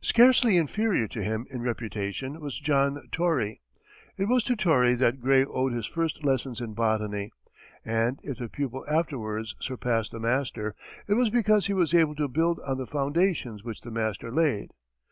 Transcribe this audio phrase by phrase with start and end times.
[0.00, 3.62] Scarcely inferior to him in reputation was John Torrey.
[4.16, 7.32] It was to Torrey that Gray owed his first lessons in botany,
[7.84, 10.76] and if the pupil afterwards surpassed the master,
[11.08, 14.70] it was because he was able to build on the foundations which the master laid.